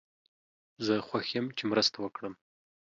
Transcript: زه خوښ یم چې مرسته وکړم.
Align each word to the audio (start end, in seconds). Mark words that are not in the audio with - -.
زه 0.85 0.93
خوښ 1.07 1.25
یم 1.35 1.45
چې 1.57 1.63
مرسته 1.71 1.97
وکړم. 2.01 2.33